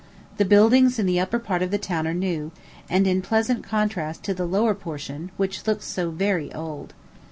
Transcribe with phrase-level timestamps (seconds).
[0.37, 2.49] The buildings in the upper part of the town are new,
[2.89, 6.95] and in pleasant contrast to the lower portion, which looks so very old.